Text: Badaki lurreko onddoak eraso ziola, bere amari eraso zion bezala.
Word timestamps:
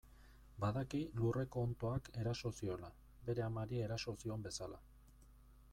Badaki 0.61 1.01
lurreko 1.19 1.65
onddoak 1.65 2.09
eraso 2.23 2.53
ziola, 2.63 2.91
bere 3.29 3.45
amari 3.49 3.85
eraso 3.91 4.17
zion 4.23 4.49
bezala. 4.49 4.83